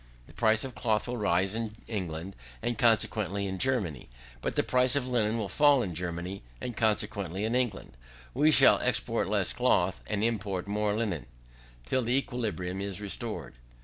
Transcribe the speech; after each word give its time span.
The 0.25 0.33
price 0.33 0.63
of 0.63 0.73
cloth 0.73 1.07
will 1.07 1.17
rise 1.17 1.53
in 1.53 1.75
England, 1.87 2.35
and 2.63 2.75
consequently 2.75 3.45
in 3.45 3.59
Germany; 3.59 4.09
but 4.41 4.55
the 4.55 4.63
price 4.63 4.95
of 4.95 5.05
linen 5.07 5.37
will 5.37 5.47
fall 5.47 5.83
in 5.83 5.93
Germany, 5.93 6.41
and 6.59 6.75
consequently 6.75 7.45
in 7.45 7.53
England, 7.53 7.97
We 8.33 8.49
shall 8.49 8.79
export 8.79 9.29
less 9.29 9.53
cloth, 9.53 10.01
and 10.07 10.23
import 10.23 10.65
more 10.65 10.95
linen, 10.95 11.27
till 11.85 12.01
the 12.01 12.17
equilibrium 12.17 12.81
is 12.81 12.99
restored. 12.99 13.53